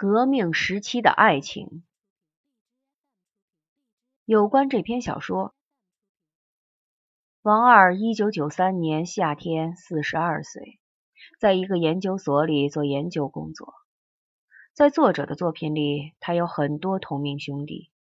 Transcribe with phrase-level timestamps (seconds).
[0.00, 1.84] 革命时期的爱情。
[4.24, 5.54] 有关这篇小说，
[7.42, 10.80] 王二一九九三年夏天四十二岁，
[11.38, 13.74] 在一个研究所里做研究工作。
[14.72, 17.92] 在作者的作品里，他有很多同名兄弟。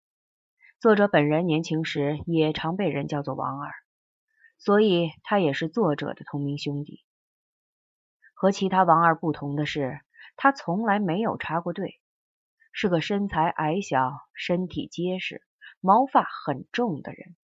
[0.78, 3.72] 作者本人年轻时也常被人叫做王二，
[4.56, 7.04] 所以他也是作者的同名兄弟。
[8.34, 10.00] 和其他王二不同的是。
[10.40, 12.00] 他从来没有插过队，
[12.70, 15.42] 是个身材矮小、身体结实、
[15.80, 17.34] 毛发很重的人。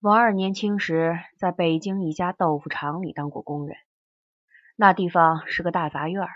[0.00, 3.76] 王二年轻时在北京一家豆腐厂里当过工人，
[4.76, 6.26] 那地方是个大杂院，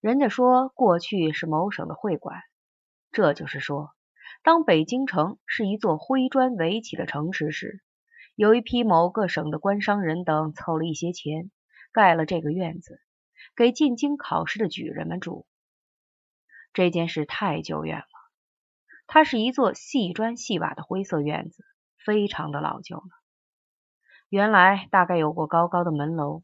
[0.00, 2.40] 人家说过去是某省的会馆，
[3.10, 3.90] 这就是说，
[4.44, 7.82] 当北京城是一座灰砖围起的城池时。
[8.42, 11.52] 有一批某个省的官商人等凑了一些钱，
[11.92, 13.00] 盖了这个院子，
[13.54, 15.46] 给进京考试的举人们住。
[16.72, 18.04] 这件事太久远了，
[19.06, 21.64] 它是一座细砖细瓦的灰色院子，
[22.04, 23.04] 非常的老旧了。
[24.28, 26.42] 原来大概有过高高的门楼，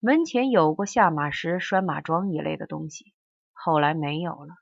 [0.00, 3.14] 门前有过下马石、拴马桩一类的东西，
[3.54, 4.54] 后来没有了，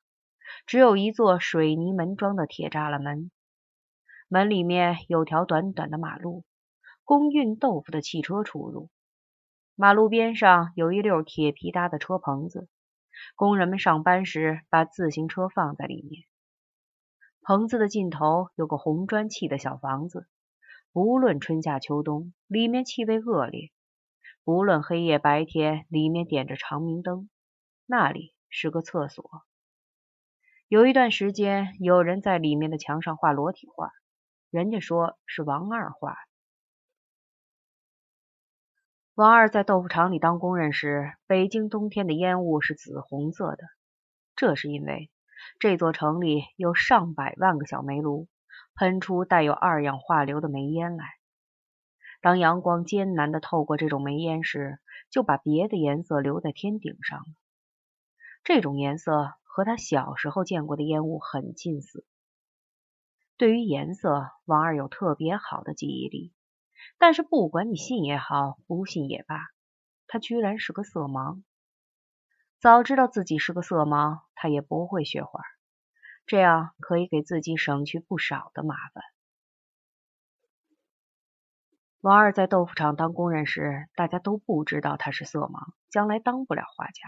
[0.67, 3.33] 只有一座水泥门桩的铁栅栏门，
[4.29, 6.45] 门里面有条短短的马路。
[7.07, 8.91] 供运豆腐的汽车出入，
[9.77, 12.69] 马路边上有一溜铁皮搭的车棚子，
[13.37, 16.25] 工人们上班时把自行车放在里面。
[17.43, 20.27] 棚子的尽头有个红砖砌的小房子，
[20.93, 23.71] 无论春夏秋冬，里面气味恶劣；
[24.45, 27.31] 无论黑夜白天，里面点着长明灯。
[27.87, 29.45] 那里是个厕所。
[30.67, 33.93] 有一段时间，有人在里面的墙上画裸体画，
[34.51, 36.36] 人家说是王二画的。
[39.17, 43.65] 王二在豆腐厂里当工人时，北京冬天的烟雾是紫红色的。
[44.37, 45.11] 这是因为
[45.59, 48.29] 这座城里有上百万个小煤炉，
[48.75, 51.07] 喷出带有二氧化硫的煤烟来。
[52.21, 57.25] 当阳光艰难地透过这种煤烟时，就把别的颜色留在天顶上了。
[58.45, 62.05] 这种颜色和他小时候见过的烟雾很近似。
[63.39, 66.35] 对于颜色，王二有特别好的记忆力。
[66.99, 69.41] 但是不管你信也好，不信也罢，
[70.07, 71.43] 他居然是个色盲。
[72.59, 75.43] 早知道自己是个色盲，他也不会学画，
[76.27, 79.05] 这样可以给自己省去不少的麻烦。
[82.01, 87.01] 王二在豆腐厂当工人时，大家都不知道他是色盲，将来当不了画家。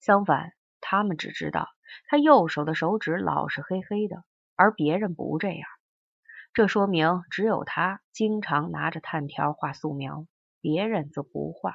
[0.00, 1.68] 相反，他们只知道
[2.06, 5.68] 他右手的手指老是黑黑的，而别人不这样。
[6.54, 10.28] 这说明只有他经常拿着炭条画素描，
[10.60, 11.74] 别人则不画。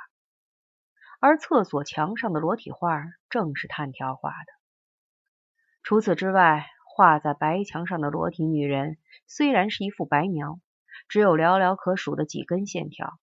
[1.19, 4.53] 而厕所墙上的裸体画正是炭条画的。
[5.84, 8.97] 除此之外，画在白墙上的裸体女人
[9.28, 10.62] 虽然是一幅白描，
[11.09, 13.19] 只有寥寥可数的几根线条，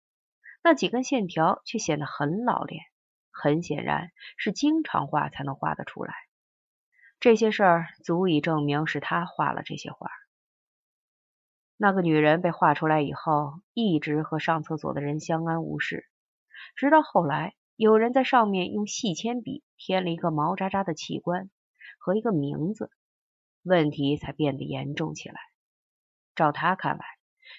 [0.62, 2.84] 那几根线条却显得很老练，
[3.32, 6.14] 很显然是经常画才能画得出来。
[7.22, 10.12] 这些事儿足以证明是他画了这些画。
[11.78, 16.06] 那个女人被画出来以后，一直和上厕所的人相安无事，
[16.76, 21.50] 直到后来有人在上面用细铅笔添了一个毛扎扎的器官
[22.00, 22.90] 和一个名字，
[23.64, 25.36] 问题才变得严重起来。
[26.34, 27.06] 照他看来，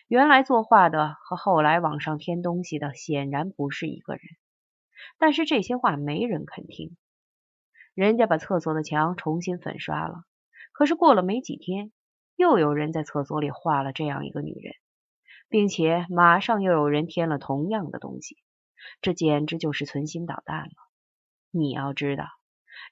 [0.08, 4.22] 原来作画的和后来往上添东西的显然不是一个人。
[5.18, 6.96] 但是这些话没人肯听。
[7.92, 10.24] 人家把厕所的墙重新粉刷了，
[10.72, 11.92] 可是过了没几天。
[12.36, 14.74] 又有人在厕所里画了这样一个女人，
[15.48, 18.36] 并且马上又有人添了同样的东西，
[19.00, 20.72] 这简直就是存心捣蛋了。
[21.50, 22.24] 你要知道，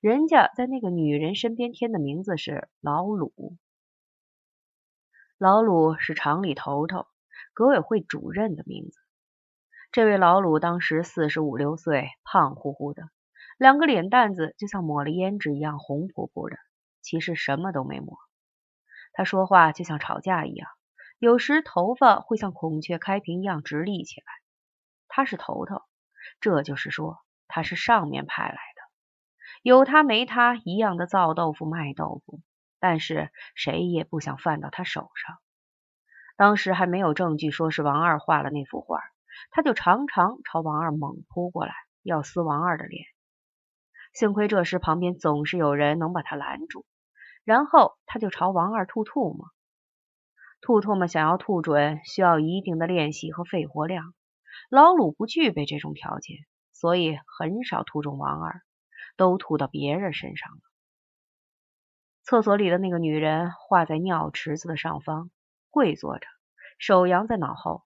[0.00, 3.33] 人家在那个女人身边添的名字是老鲁，
[5.37, 7.06] 老鲁是厂里头头、
[7.53, 8.99] 革委会主任的名字。
[9.93, 13.10] 这位老鲁当时四十五六岁，胖乎乎的，
[13.59, 16.57] 两个脸蛋子就像抹了胭脂一样红扑扑的，
[17.03, 18.16] 其实什么都没抹。
[19.15, 20.69] 他说话就像吵架一样，
[21.19, 24.27] 有时头发会像孔雀开屏一样直立起来。
[25.09, 25.83] 他是头头，
[26.41, 28.83] 这就是说他是上面派来的，
[29.63, 32.41] 有他没他一样的造豆腐卖豆腐，
[32.81, 35.39] 但是谁也不想犯到他手上。
[36.37, 39.01] 当时还没有证据说是王二画了那幅画，
[39.53, 41.72] 他就常常朝王二猛扑过来，
[42.03, 43.05] 要撕王二的脸。
[44.13, 46.84] 幸亏这时旁边总是有人能把他拦住。
[47.44, 49.50] 然后他就朝王二吐唾沫，
[50.62, 54.14] 吐唾沫想要吐准，需要一定的练习和肺活量。
[54.70, 56.38] 老鲁不具备这种条件，
[56.72, 58.62] 所以很少吐中王二，
[59.16, 60.58] 都吐到别人身上了。
[62.22, 65.30] 厕所里的那个女人画在尿池子的上方，
[65.70, 66.26] 跪坐着，
[66.78, 67.82] 手扬在脑后，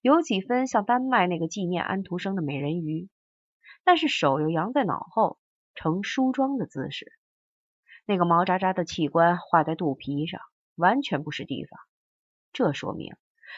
[0.00, 3.10] 有几分像丹麦那个纪念安徒生的美人鱼，
[3.84, 5.38] 但是手又扬在脑后，
[5.74, 7.12] 呈梳妆的姿势。
[8.04, 10.40] 那个毛扎扎的器官画在肚皮上，
[10.74, 11.78] 完全不是地方。
[12.52, 13.14] 这说明，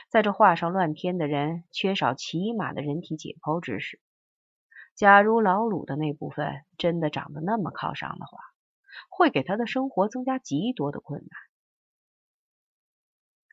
[0.08, 4.00] 在这画上乱添的人缺少起码的人体解剖知识。
[4.94, 8.38] 假如老鲁的那部分真的长得那么靠上的话，
[9.08, 11.30] 会给他的生活增加极多的困难。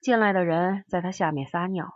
[0.02, 1.94] 进来的人在他下面撒尿，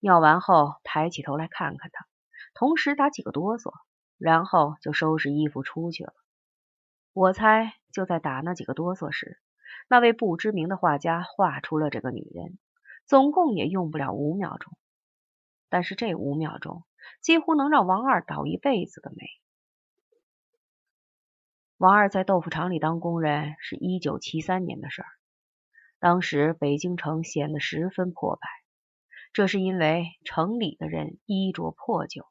[0.00, 2.06] 尿完后抬起头来看看他，
[2.54, 3.72] 同时打几个哆嗦，
[4.18, 6.14] 然后就收拾衣服出去了。
[7.14, 9.38] 我猜就在打那几个哆嗦时，
[9.88, 12.58] 那位不知名的画家画出了这个女人，
[13.06, 14.72] 总共也用不了五秒钟。
[15.68, 16.84] 但是这五秒钟
[17.20, 19.26] 几乎能让王二倒一辈子的霉。
[21.76, 25.08] 王二在豆腐厂里当工人是一九七三年的事儿，
[25.98, 28.48] 当时北京城显得十分破败，
[29.32, 32.24] 这是因为城里的人衣着破旧。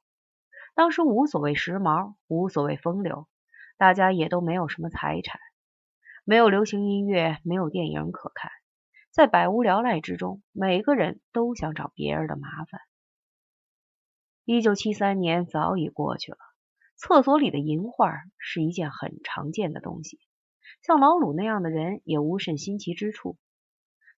[0.74, 3.28] 当时无所谓时髦，无所谓风流，
[3.81, 5.42] 大家也都没有什么财产，
[6.24, 8.51] 没有流行音乐，没有电影可看，
[9.10, 12.80] 在百无聊赖之中，每个人都想找别人的麻烦。
[14.45, 16.38] 一九七三年早已过去了。
[16.95, 20.19] 厕所里的淫画是一件很常见的东西，
[20.83, 23.36] 像老鲁那样的人也无甚新奇之处。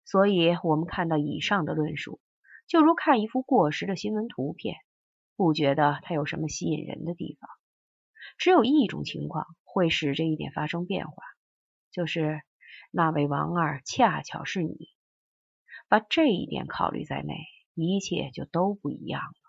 [0.04, 2.19] 所以，我们看到以上的论述，
[2.68, 4.75] 就如看一幅过时的新闻图片，
[5.38, 7.50] 不觉得它有什么吸引人的地方。
[8.38, 11.24] 只有一种情况会使这一点发生变化，
[11.91, 12.41] 就是
[12.91, 14.89] 那位王二恰巧是你。
[15.88, 17.35] 把这一点考虑在内，
[17.75, 19.42] 一切就都不一样了。